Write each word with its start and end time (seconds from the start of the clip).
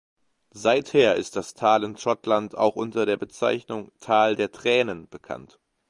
Seither 0.55 1.15
ist 1.15 1.35
das 1.35 1.53
Tal 1.53 1.83
in 1.83 1.95
Schottland 1.95 2.57
auch 2.57 2.75
unter 2.75 3.05
der 3.05 3.17
Bezeichnung 3.17 3.91
„Tal 3.99 4.35
Der 4.35 4.51
Tränen“ 4.51 5.07
bekannt. 5.09 5.59